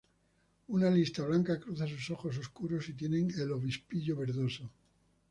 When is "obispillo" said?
3.51-4.15